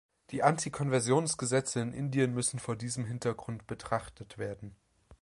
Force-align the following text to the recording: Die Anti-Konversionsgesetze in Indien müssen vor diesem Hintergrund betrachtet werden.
Die 0.31 0.41
Anti-Konversionsgesetze 0.41 1.79
in 1.79 1.93
Indien 1.93 2.33
müssen 2.33 2.57
vor 2.57 2.75
diesem 2.75 3.05
Hintergrund 3.05 3.67
betrachtet 3.67 4.39
werden. 4.39 4.75